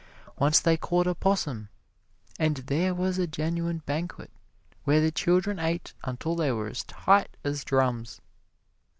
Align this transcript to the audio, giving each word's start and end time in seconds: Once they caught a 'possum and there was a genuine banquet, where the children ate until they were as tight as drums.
Once 0.39 0.59
they 0.59 0.77
caught 0.77 1.05
a 1.05 1.13
'possum 1.13 1.69
and 2.39 2.55
there 2.57 2.91
was 2.91 3.19
a 3.19 3.27
genuine 3.27 3.83
banquet, 3.85 4.31
where 4.83 4.99
the 4.99 5.11
children 5.11 5.59
ate 5.59 5.93
until 6.03 6.35
they 6.35 6.51
were 6.51 6.69
as 6.69 6.83
tight 6.85 7.37
as 7.43 7.63
drums. 7.63 8.19